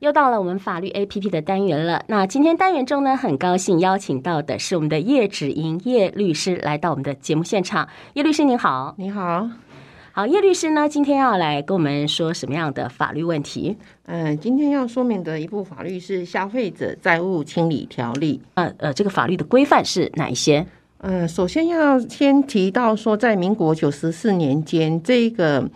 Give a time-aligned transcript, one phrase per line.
[0.00, 2.02] 又到了我们法律 APP 的单元了。
[2.08, 7.86] 那今天单元中呢，很高兴邀请到的是我们的叶芷莹叶律师来到我们的节目现场。
[8.14, 9.50] 叶律师您好，你好，
[10.12, 13.76] 好，叶律师呢，今天要来跟我们说什么样的法律问题？
[14.06, 18.40] 嗯、呃，今天要说明的一部法律是《消费者债务清理条例》。
[18.54, 20.66] 呃呃，这个法律的规范是哪一些？
[21.02, 25.68] 嗯、呃，首先要先提到说，在民国九十四年间，这个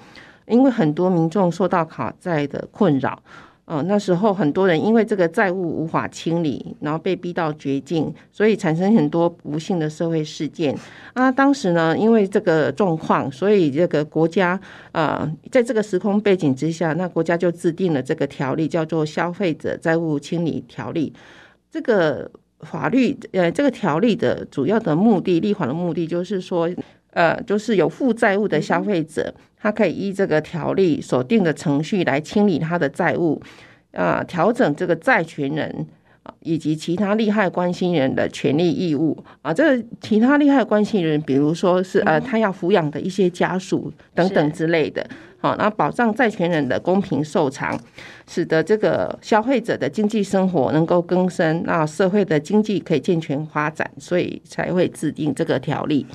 [0.46, 3.22] 因为很多民众受到卡债的困扰。
[3.66, 10.76] 哦，那时候很多人因为这个债务无法清理，然后被逼到绝境，所以产生很多不幸的社会事件
[11.14, 11.32] 啊。
[11.32, 14.60] 当时呢，因为这个状况，所以这个国家
[14.92, 21.10] 啊，在这个时空背景之下，那国家就制定了这个条例，叫做《消费者债务清理条例》。
[21.70, 26.68] 这个法律呃，这个条例的主要的目的，立法的目的就是说，
[27.14, 29.34] 呃，就是有负债务的消费者。
[29.58, 33.40] 他可以依这个条例所定的程序来清理他的债务，
[33.92, 35.86] 啊，调整这个债权人
[36.40, 39.54] 以及其他利害关系人的权利义务啊。
[39.54, 47.80] 这个其他利害关系人，比如说是呃，他要抚养的一些家属等等之类的，好，那保障债权人的公平受偿，
[48.28, 56.06] 使得这个消费者的经济生活能够更生，那社会的经济可以健全发展，所以才会制定这个条例。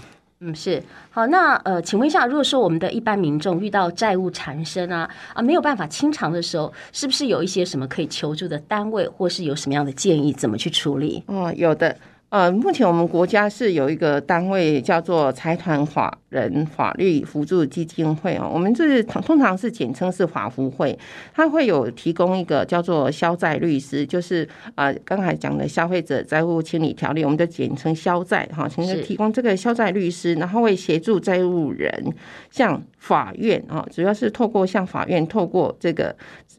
[0.41, 1.27] 嗯，是好。
[1.27, 11.23] 那呃，请问一下，如果说我们的一般民众遇到债务缠身啊啊没有办法清偿的时候，是不是有一些什么可以求助的单位，或是有什么样的建议，怎么去处理？
[11.27, 11.95] 哦，有的。
[12.29, 20.97] 呃，目前我们国家是有一个单位叫做财团法人法律辅助基金会哦，我们这是通常是简称是法扶会，
[21.33, 32.13] 它会有提供一个叫做消债律师，就是呃刚才讲的消费者债务清理条例，我们就简称消债哈，请提供这个消债律师，然后会协助债务人
[32.51, 36.15] 向法院啊，主要是透过向法院透过这个。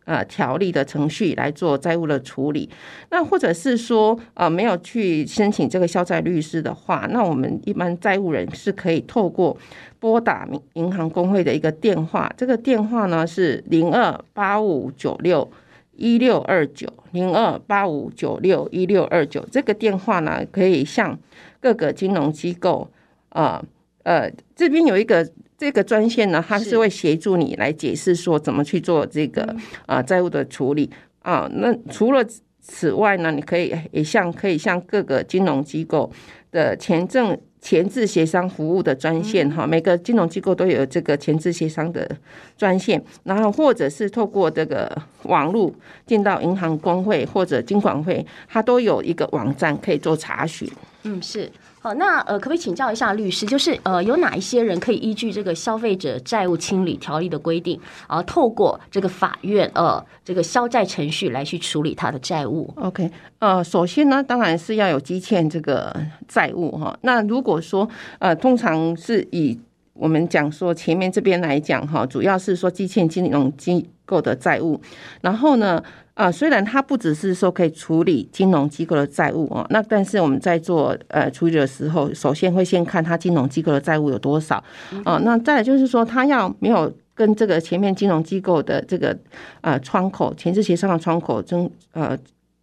[0.07, 2.69] 呃，条例的程序来做债务的处理，
[3.11, 9.57] 那或者是说，呃，没有去申请这个消债律师的话，那我们一般债务人是可以透过
[9.99, 15.51] 拨打银行工会的一个电话，这个电话呢是零二八五九六
[15.97, 21.19] 一六二九零二八五九六一六二九，这个电话呢可以向
[21.61, 22.91] 各个金融机构，
[23.31, 23.63] 啊、
[24.05, 25.31] 呃，呃，这边有一个。
[25.61, 29.55] 这个专线呢，它是会协助你来解释说怎么去做这个
[29.85, 30.89] 啊债务的处理
[31.19, 31.47] 啊。
[31.53, 32.25] 那除了
[32.63, 36.11] 此外呢，你可以也向可以向各个金融机构
[36.51, 42.11] 的前证前置协商服务的专线哈，每个金融机构都有这个前置协商的
[42.57, 44.91] 专线，然后或者是透过这个
[45.25, 45.73] 网络
[46.07, 50.69] 进到银行工会或者金管会，它都有一个网站可以做查询。
[51.03, 51.51] 嗯，是。
[51.83, 65.97] 好，那呃，可不可以请教一下律师，就是呃，有哪一些人可以依据这个消费者债务清理条例的规定，啊，透过这个法院呃这个消债程序来去处理他的债务？OK，呃，首先呢，当然是要有积欠这个
[66.29, 66.95] 债务哈。
[67.01, 69.59] 那如果说呃，通常是以
[69.95, 74.79] 我们讲说前面这边来讲哈，主要是说积欠金融机构的债务，
[75.23, 75.83] 然后呢。
[76.21, 84.63] 啊，虽然它不只是说可以处理金融机构的债务哦，那但是我们在做呃处理的时候，首先会先看它金融机构的债务有多少
[85.03, 85.17] 啊。
[85.25, 89.19] 那再来就是说，它要没有跟这个前面金融机构的这个
[89.63, 92.15] 呃窗口前置协商的窗口经呃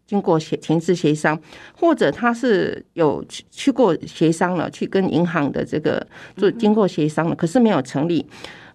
[0.05, 1.35] 经过协前置协商，
[1.79, 8.23] 或者他是有去去过协商了，去跟银行的这个做经过协商了，可是没有成立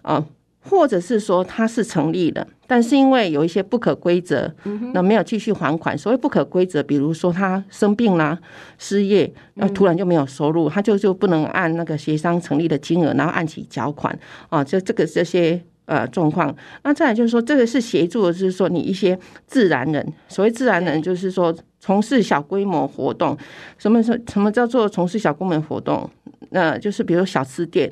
[0.01, 0.21] 啊。
[0.69, 4.49] 或者是说它是成立的，但是因为有一些不可规则，
[4.93, 5.97] 那没有继续还款。
[5.97, 8.39] 所谓不可规则，比如说他生病啦、
[8.77, 14.17] 失业，那突然就没有收入，他就就不能按那个协商成立的金额，然后按期缴款
[14.49, 14.63] 啊。
[14.63, 23.37] 就这个这些呃状况，那再来就是说，这个是协助的，就是说你一些自然人，所谓自然人，就是说从事小规模活动。
[23.77, 26.09] 什么什什么叫做从事小规模活动？
[26.51, 27.91] 那就是比如小吃店。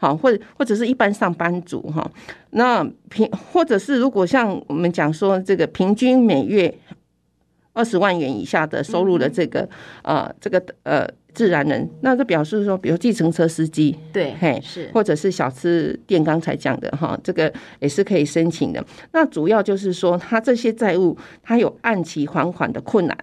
[0.00, 2.08] 好，或者或者是一般上班族哈，
[2.50, 6.72] 那平或者是如果像我们讲说这个平均每月
[7.72, 9.68] 二十万元以下的收入的这个
[10.02, 11.04] 呃这个呃
[11.34, 18.84] 自然人，那就表示说，比如计程车司机，对，嘿是，或者是小吃店刚才讲的哈，这个也是可以申请的。
[19.12, 23.16] 那主要就是说，他这些债务他有按期还款的困难，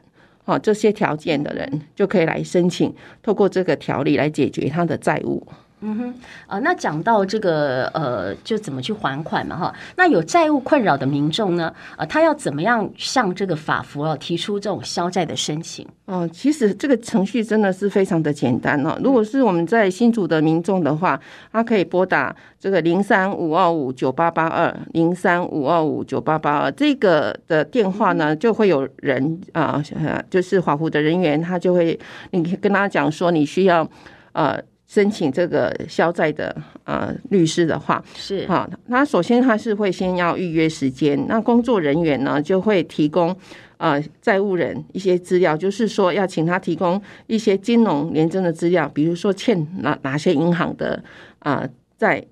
[0.44, 5.46] 好，这些条件的人就可以来申请，透过这个条例来解决他的债务。
[5.88, 6.10] 嗯哼，
[6.48, 15.88] 啊、呃，那讲到这个呃，就怎么去还款嘛，哈，那有债务困扰的民众呢，呃，他要怎么样向这个法服哦提出这种消债的申请？
[16.06, 18.98] 哦，其实这个程序真的是非常的简单哦。
[19.04, 21.20] 如果是我们在新竹的民众的话，
[21.52, 32.00] 他可以拨打这个零三五二五九八八二零三五二五九八八二这个的电话呢，就会有人啊、呃，就是法服的人员，他就会
[32.32, 33.88] 你跟他讲说你需要
[34.34, 43.36] 呃申请这个消债的呃律师的话是好，他首先他是会先要预约时间，那工作人员呢就会提供。
[43.78, 51.04] 呃，债务人一些资料，就是说要请他提供一些金融廉政的资料，比如说欠哪哪些银行的
[51.40, 51.68] 啊
[51.98, 52.26] 债呃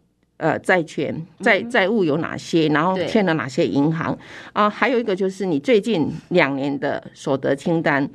[0.60, 4.18] 债权债债务有哪些，然后欠了哪些银行。
[4.54, 8.07] 啊，还有一个就是你最近两年的所得清单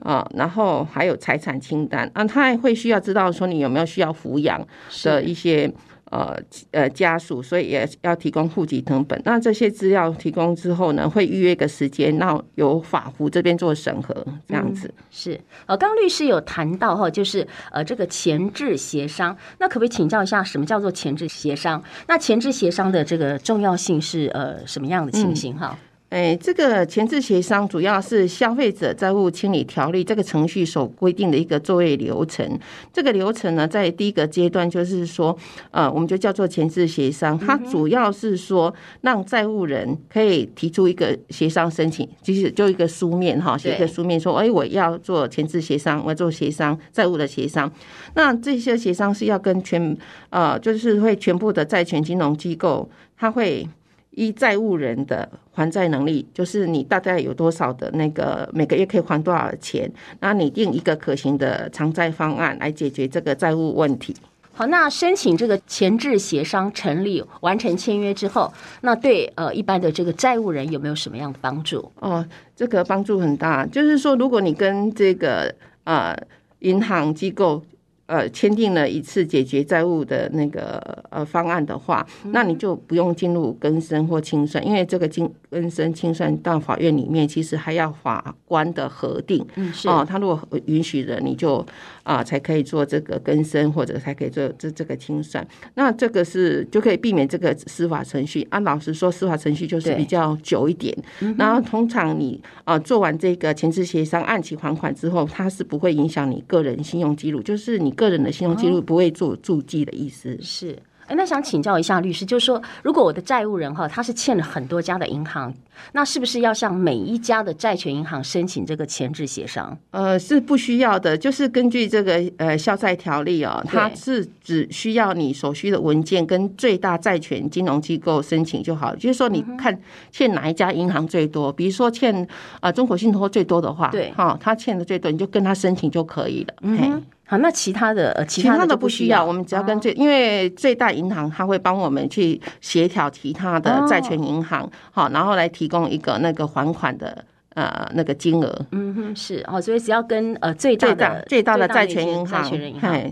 [0.00, 2.10] 啊，然后还有财产清单。
[2.14, 4.60] 啊，他还会需要知道说你有没有需要抚养
[5.04, 5.70] 的一些。
[6.10, 6.36] 呃
[6.70, 9.20] 呃，家属，所以也要提供户籍成本。
[9.24, 14.14] 那这些资料提供之后呢，会预约个时间，那由法务这边做审核，
[14.46, 14.92] 这样子。
[15.10, 21.82] 是呃，刚律师有谈到哈，就是呃这个前置协商，那可不可以请教一下，什么叫做前置协商？
[22.06, 25.78] 那前置协商的这个重要性是呃什么样的情形哈？
[26.10, 32.58] 哎，这个前置协商主要是消费者债务清理条例这个程序所规定的一个作业流程。
[32.90, 35.36] 这个流程呢，在第一个阶段就是说，
[35.70, 37.38] 呃，我们就叫做前置协商。
[37.38, 47.70] 它主要是说，让债务人可以提出一个协商申请，就是就一个书面哈，写一个书面说，哎，我要做前置协商，我要做协商债务的协商。
[48.14, 49.94] 那这些协商是要跟全
[50.30, 53.68] 呃，就是会全部的债权金融机构，它会。
[54.18, 59.88] 依债务人的还债能力，就是你大概有多少的那个每个月可以还多少钱，
[60.18, 64.12] 那拟定一个可行的偿债方案来解决这个债务问题。
[64.52, 71.92] 好，那申请这个前置协商成立完成签约之后，那对呃一般的这个债务人有没有什么样的帮助？
[72.00, 72.26] 哦，
[72.56, 75.54] 这个帮助很大，就是说如果你跟这个
[75.84, 76.16] 呃
[76.58, 77.62] 银行机构。
[78.08, 80.78] 呃，签订了一次解决债务的那个
[81.10, 89.46] 呃方案的话，那你就不用进入更生或清算，因为这个经更生清算到法院里面，其实还要法官的核定。
[89.56, 91.56] 嗯，是哦，他如果允许了，你就
[92.02, 95.46] 啊、呃、才可以做这个更生，或者才可以做这这个清算。
[95.74, 98.46] 那这个是就可以避免这个司法程序。
[98.48, 100.96] 按、啊、老实说，司法程序就是比较久一点。
[101.36, 107.94] 然后通常你啊、呃、做完这个前置协商，按期还款之后，它是不会影响你个人信用记录，就是你。
[107.98, 110.78] 个人的信用记录不会做注记的意思是。
[111.08, 115.50] 哎，那想请教一下律师，就是说，如果我的债务人哈，他是欠了很多家的银行，
[115.92, 119.74] 那是不是要向每一家的债权银行申请这个前置协商？
[119.90, 128.94] 呃，是不需要的，就是根据这个呃消债条例哦，它是只需要你所需的文件跟最大债权金融机构申请就好。
[128.94, 129.80] 就是说，你看
[130.12, 132.14] 欠哪一家银行最多，比如说欠
[132.56, 136.54] 啊、呃、中国信托最多的话，对，哈，他欠的最多，你就跟他申请就可以了。
[136.60, 137.02] 嗯。
[137.30, 147.22] 好，那其他的呃，其他的不需要，我们只要跟最，因为最大银行他会帮我们去协调其他的债权银行，好，然后来提供一个那个还款的。
[147.58, 152.48] 呃，那个金额，嗯哼，是哦，所以只要跟呃最大的最大的债权银行，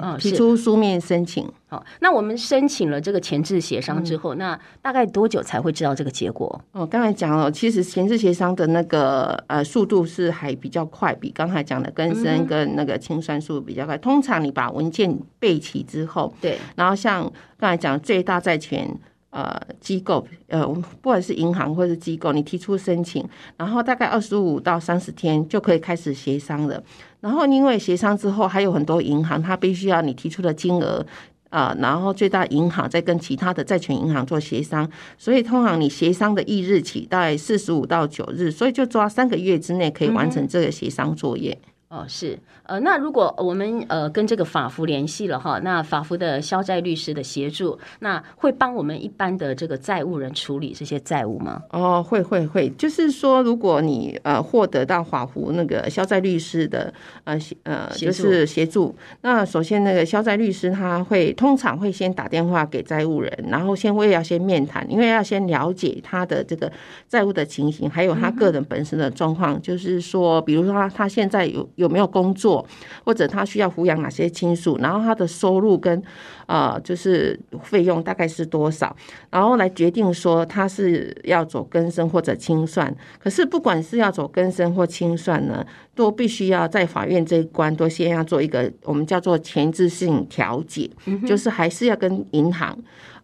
[0.00, 1.44] 嗯，提出书面申请。
[1.66, 6.60] 好，那我们申请了这个前置协商之后，那大概多久才会知道这个结果？
[6.70, 13.98] 哦，刚才讲了，其实前置协商的那个呃速度是还比较快，比刚才讲的更生跟那个清算速度比较快。
[13.98, 17.28] 通常你把文件备齐之后，对，然后像
[17.58, 18.96] 刚才讲最大债权。
[19.36, 23.22] 呃，机构呃，我们不管是银行或者是机构，你提出申请，
[23.58, 26.82] 然后大概二十五到三十天就可以开始协商了。
[27.20, 31.04] 然后因为协商之后，还有很多银行，它必须要你提出的金额
[31.50, 41.58] 啊、然后最大银行再跟其他的债权银行做协商，所以通常你协商的一日起大概四十五到九日，所以就抓三个月之内可以完成这个协商作业。
[41.88, 51.62] 哦，是，呃，那如果我们呃跟这个法服联系了哈，那法服的消债律师的协助，那会帮我们一般的这个债务人处理这些债务吗？
[51.70, 66.70] 哦，会会会，就是说，如果你呃获得到法服那个消债律师的呃呃就是协助，那首先那个消债律师他会通常会先打电话给债务人，然后先会要先面谈，因为要先了解他的这个
[67.08, 71.64] 债务的情形，还有他个人本身的状况，嗯、就是说，比如说他他现在有。
[71.76, 72.66] 有没有工作，
[73.04, 76.02] 或者他需要抚养哪些亲属，然后他的收入跟
[76.46, 78.94] 呃就是费用大概是多少，
[79.30, 82.94] 然后来决定说他是要走更生或者清算。
[83.18, 85.64] 可是不管是要走更生或清算呢，
[85.94, 90.90] 都必须要在法院这一关都先要做一个我们叫做前置性调解，
[91.26, 92.76] 就是还是要跟银行。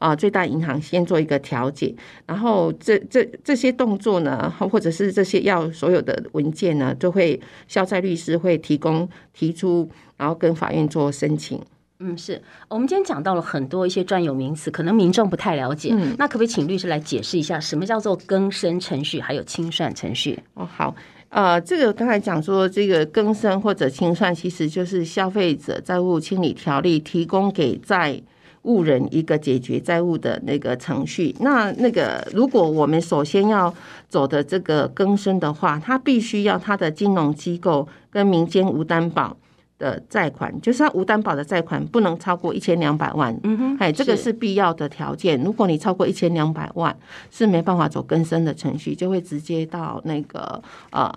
[0.02, 1.94] 啊，最大银行先做一个调解，
[2.26, 11.60] 然后这这这些动作呢，或者是这些要所有的文件呢，都会消债律师会提供提出，然后跟法院做申请。
[12.00, 15.90] 嗯，是我们今天讲到了很多一些专有名词，可能民众不太了解。
[15.92, 20.36] 嗯，那可不可以请律师来解释一下，什么叫做更生程序，还有清算程序？
[20.54, 20.92] 哦，好，
[21.28, 28.20] 呃，这个刚才讲说，这个更生或者清算，其实就是消费者债务清理条例提供给债。
[28.62, 33.72] 务人一个解决债务的那个程序，那那个如果我们首先要
[34.08, 39.36] 走的这个更生的话，它必须要它的金融机构跟民间无担保
[39.78, 43.36] 的债款，就是他无担保的债款不能超过一千两百万。
[43.42, 45.42] 嗯哼，哎，这个是必要的条件。
[45.42, 46.96] 如果你超过一千两百万，
[47.30, 51.12] 是没办法走更生的程序，就会直接到那个呃。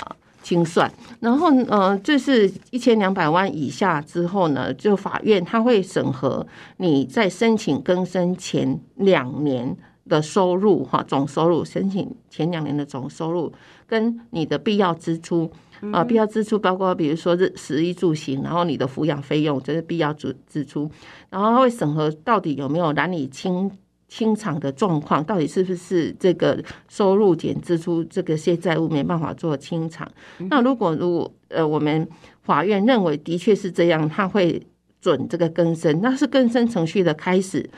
[0.45, 6.45] 清算，然后呃，这是一千两百万以下之后呢，就法院他会审核
[6.77, 9.75] 你在申请更生前两年
[10.07, 13.51] 的收入哈，总收入，申请前两年的总收入
[13.87, 15.49] 跟你的必要支出
[15.91, 20.87] 啊，必要支出包括比如说是食衣住行，然后你的抚养费用这是必要支支出，
[21.31, 23.71] 然后他会审核到底有没有难以清。
[24.15, 26.57] 清偿的状况到底是不是这个
[26.87, 30.09] 收入减支出这个些债务没办法做清偿？
[30.49, 32.07] 那如果如果呃我们
[32.41, 34.65] 法院认为的确是这样，他会
[35.01, 37.69] 准这个更生，那是更生程序的开始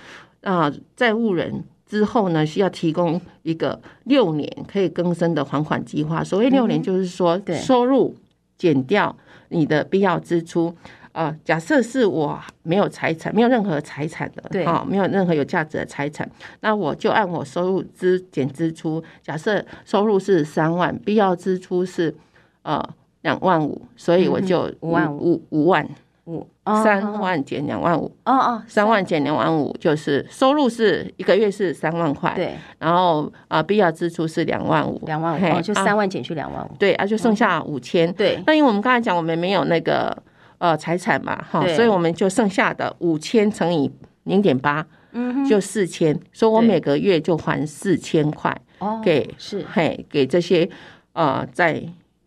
[0.41, 0.71] 啊。
[0.95, 6.23] 债务人之后呢，需要提供一个六年可以更生的还款计划。
[6.23, 8.15] 所谓六年，就是说收入
[8.59, 9.17] 减掉
[9.49, 10.75] 你的必要支出。
[11.17, 19.03] 啊，假设是我没有财产，没有任何财产的，对啊，没有任何有价值的财产，那我就按我收入支减支出。
[19.23, 22.13] 假设收入是三万，必要支出是
[22.61, 22.87] 呃
[23.21, 25.89] 两万五，所以我就五万五五万
[26.25, 26.45] 五
[26.83, 38.39] 三万减两万五，哦哦，三万减两万五就是收入是一个月是三万块，对，然后啊必要支出是两万五，两万五，就三万减去两万五，对，啊就剩下五千，对。
[38.45, 40.15] 那因为我们刚才讲，我们没有那个。
[40.59, 43.91] 呃，财产嘛，哈，所以我们就剩下的五千乘以
[44.23, 48.59] 零点八，嗯，就四千，所以我每个月就还四千块，
[49.03, 49.63] 给是。
[49.71, 50.67] 嘿，给这些
[51.13, 51.81] 呃债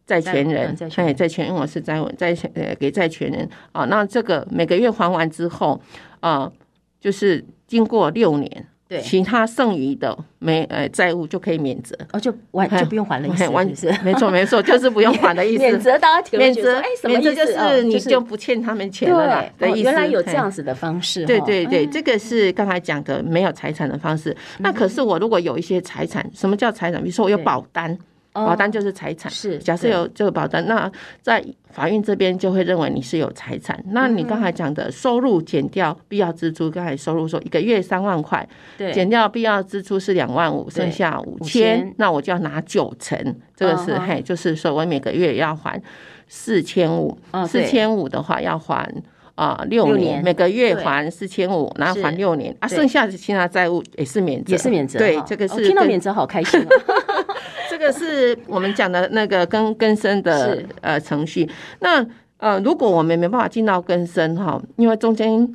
[0.06, 1.54] 债权人，嘿，债权人。
[1.54, 3.48] 我是债务债呃给债权人。
[3.72, 5.80] 啊，那这个每个月还完之后，
[6.20, 6.50] 啊，
[7.00, 8.66] 就是经过六年。
[8.90, 13.98] 对，其他剩余的没呃债务就可以免责，哦，就完就不用还了，意思是是？
[14.02, 15.62] 没错没错，就是不用还的意思。
[15.62, 17.34] 免责大家免责，哎，什么意思？
[17.36, 19.44] 就是你就不欠他们钱了啦。
[19.56, 21.24] 对，原来有这样子的方式。
[21.24, 24.36] 对对对，这个是刚才讲的没有财产的方式。
[24.58, 27.00] 那可是我如果有一些财产，什么叫财产？
[27.00, 27.96] 比如说我有保单。
[28.32, 33.82] 保单就是财产，是假设有这个保单，那在法院这边就会认为你是有财产。
[33.88, 43.18] 那你刚才讲的收入减掉必要支出，刚才收入说一个月三万块，对，减掉必要支出是两万五，剩下五千，那我就要拿九成，
[43.56, 45.82] 这个是嘿，就是说我每个月要还
[46.28, 47.18] 四千五，
[47.48, 48.88] 四千五的话要还
[49.34, 55.00] 啊六年，每个月还四千五，然后还六年啊，剩下的其他债务也是免责，也是免责。
[55.00, 56.64] 对，这个是听到免责好开心。
[56.68, 56.76] 这
[57.80, 61.50] 个是我们讲的那个更更深的呃程序。
[61.80, 62.06] 那
[62.36, 65.46] 呃，如果我们没办法进到更深哈，因为中间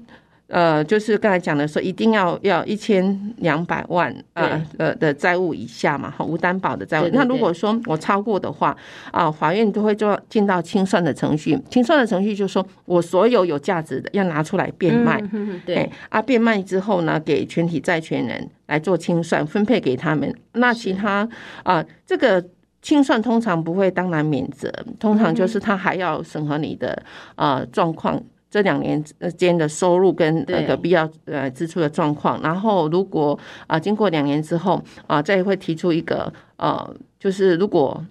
[0.48, 7.04] 呃，就是刚才讲的说，一定要要一千两百万呃呃的债务以下嘛，哈，无担保的债务。
[7.04, 8.76] 对对对，那如果说我超过的话
[9.12, 11.60] 啊，法院都会做进到清算的程序。
[11.70, 18.50] 清算的程序就是说我所有有价值的要拿出来变卖，嗯、对啊，变卖之后呢，给全体债权人。
[18.68, 20.36] 来做清算，分配给他们。
[20.54, 21.18] 那其他
[21.62, 22.44] 啊、呃，这个
[22.82, 27.00] 清算通常不会当然免责，通常就是他还要审核你的
[27.36, 28.20] 啊状况，
[28.56, 29.04] 这两年
[29.38, 32.42] 间的收入跟那个必要呃支出的状况。
[32.42, 34.76] 然后如果啊、呃、经过两年之后
[35.08, 38.02] 啊、呃，再会提出一个呃，就是如果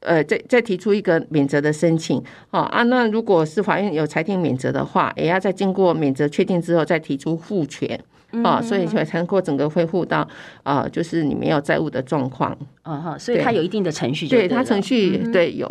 [0.00, 8.00] 呃再再提出一个免责的申请啊啊，那如果是法院有裁定免责的话，也要再经过免责确定之后再提出复权。
[8.42, 10.26] 啊，所以才才能够整个恢复到
[10.62, 12.50] 啊，就是你没有债务的状况。
[12.80, 15.68] 啊哈，所以它有一定的程序对，它程序对有。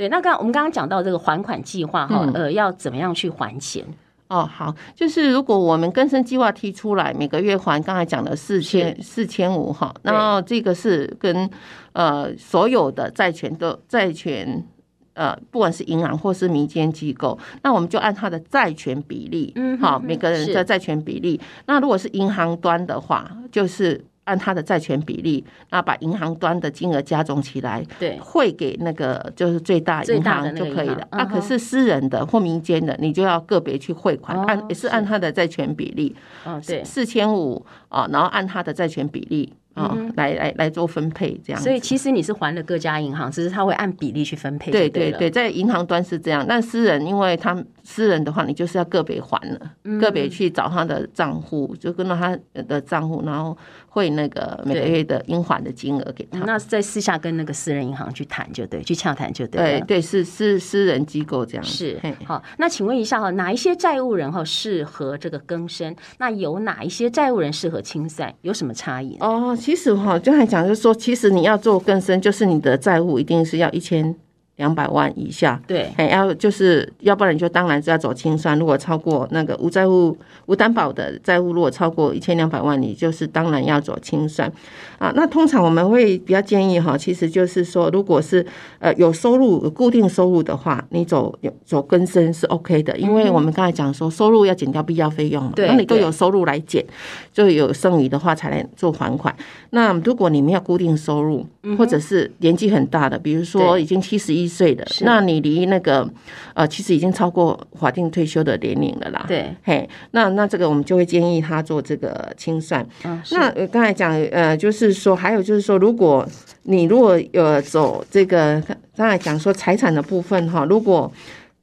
[0.00, 3.84] 对，那刚我们刚刚讲到这个还款计划哈，呃，要怎么样去还钱？
[4.28, 11.50] 哦，好，就是如果我们更生计划提出来，每个月还刚才讲的四千四千五哈，然后这个是跟
[11.92, 14.64] 呃所有的债权的债权。
[15.12, 21.38] 呃，不管是银行或是民间机构，那我们就按他的债权比例，嗯，好，每个人的债权比例。
[21.66, 24.02] 那如果是银行端的话，就是。
[24.30, 31.04] 按他的债权比例，那把银行端的金额加总起来，对，汇给那个就是最大银行就可以了。
[31.10, 36.14] 啊，可是私人的或民间的，你就要个别去汇款，按也是按他的债权比例。
[36.46, 39.52] 嗯，对，四千五啊，然后按他的债权比例。
[39.74, 44.70] 啊、哦，来来来做分配这样，所以其实你是还了各家银行，只是他会按比例去分配。
[44.72, 52.36] 对对对，在银行端是这样，但私人，因为他私人的话，你就是要个别还了，嗯、个别去找他的账户，就跟到他
[52.66, 53.56] 的账户，然后
[53.88, 56.40] 汇那个每个月的应还的金额给他。
[56.40, 59.60] 那在私下跟那个私人银行去谈就对，去洽谈就对。
[59.60, 61.64] 对对，是是私人机构这样。
[61.64, 65.94] 是好，那请问一下哈，哪一些债务人哈适合这个更生？
[66.18, 68.34] 那有哪一些债务人适合清算？
[68.42, 69.16] 有什么差异？
[69.20, 74.14] 哦，其实哈，就还讲就是说，其实你要做更深，就是你的债务一定是要一千
[74.60, 75.60] 两百万以下。
[75.66, 78.56] 对，还要就是要不然你就当然是要走清算。
[78.58, 80.14] 如果超过那个无债务
[80.44, 84.52] 无担保的债务，如果超过一千两百万，你就是当然要走清算。
[84.98, 88.44] 啊，那通常我们会比较建议哈，其实就是说，如果是
[88.78, 96.84] 呃有收入、有固定收入的话，你走走更生是 OK 的，因为我们刚才讲说，收入要减掉必要费用嘛，那你都有收入来减，
[97.32, 99.34] 就有剩余的话才来做还款。
[99.70, 101.46] 那如果你没有固定收入，
[101.78, 106.06] 或者是年纪很大的，比如说已经七十一岁的，那你离那个
[106.52, 109.24] 呃其实已经超过法定退休的年龄了啦。
[109.26, 112.86] 对，嘿，那那这个我们就会建议他做这个清算。
[113.30, 114.90] 那刚才讲呃就是。
[114.92, 116.28] 说还有就是说，如果
[116.64, 118.60] 你如果有走这个
[118.96, 121.10] 刚才讲说财产的部分哈，如果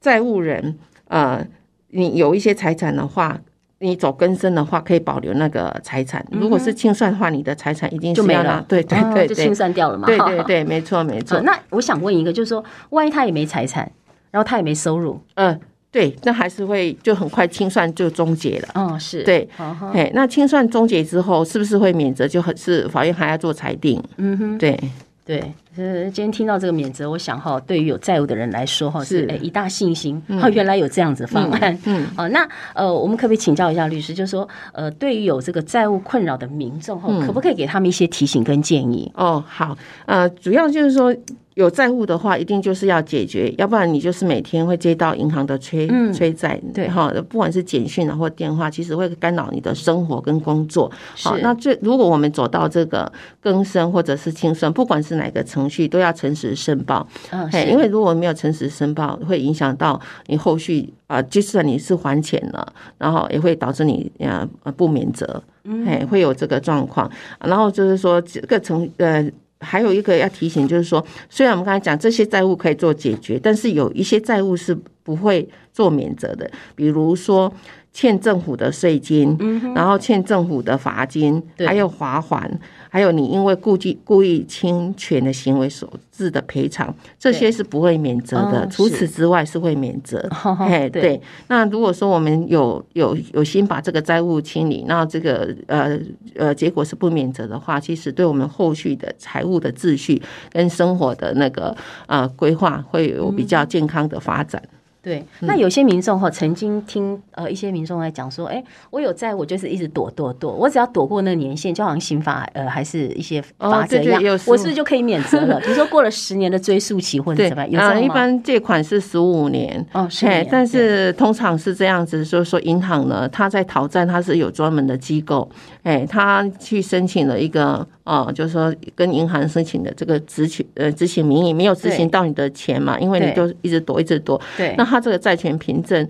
[0.00, 0.76] 债务人
[1.08, 1.46] 呃
[1.90, 3.38] 你有一些财产的话，
[3.80, 6.24] 你走更生的话可以保留那个财产。
[6.30, 10.06] 如果是清算的话，你的财产已经就没了，对对对，就清算掉了嘛。
[10.06, 11.40] 对对对，没错没错。
[11.42, 13.90] 那我想问一个，就是说，万一他也没财产，
[14.30, 15.58] 然后他也没收入，嗯。
[15.90, 18.68] 对，那还是会就很快清算就终结了。
[18.74, 19.48] 嗯，是对，
[19.94, 22.28] 哎，那清算终结之后，是不是会免责？
[22.28, 24.00] 就很是法院还要做裁定。
[24.18, 24.78] 嗯哼，对
[25.24, 25.42] 对，
[25.78, 30.20] 呃，今天听到这个免责，我想哈，对于有债务的人来说哈，是一大信心。
[30.40, 31.78] 哈，原来有这样子方案。
[31.84, 39.08] 嗯，好，那呃，我们可不可以请教一下律师，就是说，呃，对于有这个债务困扰的民众哈，可不可以给他们一些提醒跟建议？
[39.14, 41.14] 哦，好，呃，主要就是说。
[41.54, 50.88] 有债务的话，一定就是要解决，要不然你就是每天会接到银行的催、嗯、催债，对哈，不管是简讯啊或电话，其实会干扰你的生活跟工作。
[51.16, 57.06] 好，那最如果我们走到这个更生或者是轻生，不管是哪个程序，都要诚实申报。
[57.30, 65.42] 嗯，因为如果没有诚实申报，会影响到你后续啊，就算你是还钱了，然后也会导致你呃不免责，
[65.86, 67.10] 哎，会有这个状况。
[67.40, 69.30] 然后就是说这个程呃。
[69.60, 77.52] 还有一个要提醒，就是说，虽然我们刚才讲这些债务可以做解决，但是有一些债务是不会做免责的，比如说。
[77.92, 79.36] 欠政府的税金，
[79.74, 82.48] 然后欠政府的罚金，还有罚款，
[82.88, 88.66] 还有你因为故意故意侵权的行为所致的赔偿，这些是不会免责的。
[88.68, 90.24] 除此之外是会免责。
[90.58, 91.20] 嘿，对。
[91.48, 95.98] 那如果说我们有有有心把这个债务清理，那这个呃
[96.36, 104.62] 呃结果是不免责的话，其实对我们后续的财务的秩序跟生活的那个呃规划会有比较健康的发展。
[105.08, 115.58] 对，那有些民众哈，曾经听呃一些民众来讲说，哎，我有债，我就是一直躲躲躲，我只要躲过那个年限，就好像刑法呃还是一些法则一样，我是不是就可以免责了？
[115.64, 117.72] 比如说过了十年的追诉期或者怎么样？
[117.72, 125.48] 有啊，一般借款是十五年哦，是，但是通常是这样子，就是说银行呢，他在讨债，他是有专门的机构，
[125.84, 127.86] 哎，他去申请了一个。
[128.08, 134.40] 哦，就是说跟银行申请的这个执行呃执行名义没有执行到你的钱嘛，因为你就一直躲一直躲。
[134.56, 136.08] 对，那他这个债权凭证，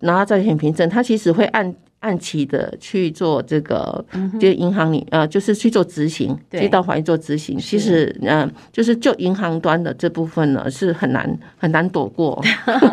[0.00, 1.74] 拿到债权凭证，他其实会按。
[2.06, 4.04] 按期的去做这个，
[4.38, 7.58] 就银行里呃，就是去做执行，接到法院做执行。
[7.58, 12.40] 其实，嗯，就是就银行端的这部分呢，是很难很难躲过。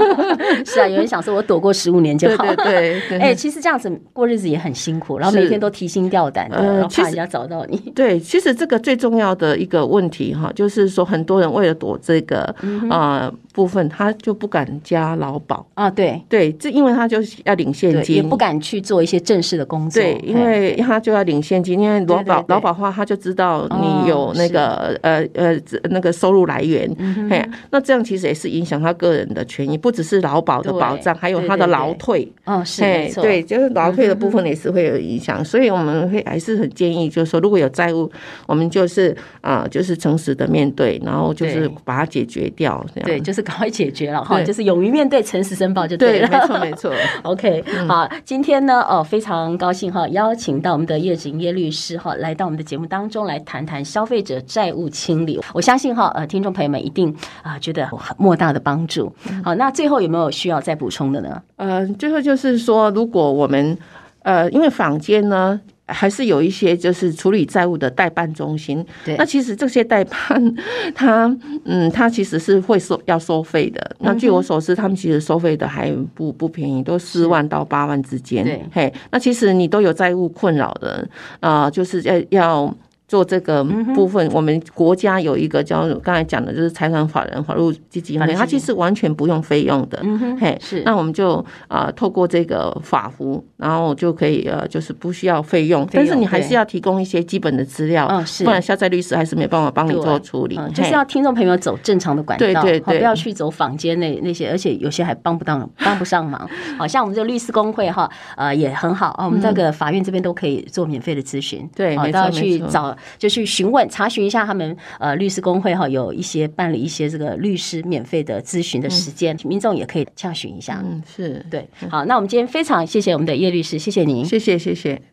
[0.65, 2.43] 是啊，有人想说，我躲过十五年就好。
[2.55, 3.19] 对 对。
[3.19, 7.77] 哎，其实这样子过日子也很辛苦，然后每天都提心吊胆的，然后怕人家找到你。
[7.93, 12.43] 对，其实这个最重要的一个问题哈，就是说很多人为了躲这个
[12.89, 15.87] 呃部分，他就不敢加劳保啊。
[15.87, 19.02] 对对，这因为他就是要领现金，也不敢去做。
[19.03, 20.01] 一些正式的工作。
[20.01, 26.89] 对，因为他就要领现金，因为劳保劳保话，他就知道你有那个、哦、呃呃那个收入来源。
[26.97, 32.31] 嗯、嘿，那这样其实也是影响他个人的权益，不只是劳保的保障，还有他的劳退。
[32.45, 38.09] 哦，是没错，对，就是劳退的部分也是会有影响、嗯，所以我们会还是很建议，就是说如果有债务，
[38.47, 42.83] 我们就是啊、呃，就是诚实的面对，然后就是把它解决掉。
[43.03, 46.27] 对，就是赶快解决了哈，就是勇于面对，诚实申报就对了。
[46.27, 46.93] 对，没错没错。
[47.23, 55.39] OK，、嗯、好，今天呢，哦，非常高兴哈，邀请到我们的叶景叶律师哈，来到我们的节目当中来谈谈消费者债务清理。
[55.53, 59.13] 我相信哈，呃，听众朋友们一定啊、觉得很莫大的帮助。
[59.43, 61.41] 好，那最后有没有需要再补充的呢？
[61.55, 63.77] 呃，最后就是说，如果我们
[64.21, 65.59] 呃，因为坊间呢。
[65.93, 70.55] 还是有一些就是处理债务的代办中心，对，那其实这些代办，
[70.95, 71.33] 他
[71.65, 73.95] 嗯，他其实是会收要收费的。
[73.99, 78.43] 那据我所知，他们其实收费的还不不便宜，都四万到八万之间。
[78.43, 81.07] 对，嘿，那其实你都有债务困扰的
[81.39, 82.75] 啊，就是要要。
[83.13, 90.03] 做这个部分，我们国家有一个叫刚才讲的，就是财产法人法律基金会，它其实完全不用费用的。
[90.41, 90.81] 嘿，是。
[90.83, 98.07] 那我们就啊，透过这个法服，然后就可以呃，就是不需要费用，但是你还是要提供一些基本的资料，
[98.43, 100.59] 不然消债律师还是没办法帮你做处理。
[100.73, 106.49] 就是要听众朋友走正常的管道，对对对，不要去走坊间那那些，而且有些还帮不到， 帮不上忙。
[106.79, 112.97] 好像我们这个律师公会哈，呃，也很好啊，我们这个法院这边都可以做免费的咨询，对，都要去找。
[113.17, 120.83] 就去询问、查询一下他们呃律师工会哈，有一些办理一些这个律师免费的咨询的时间，民众也可以洽询一下。
[120.83, 121.67] 嗯，是对。
[121.89, 125.12] 好，那我们今天非常谢谢我们的叶律师，谢谢您，谢谢谢谢。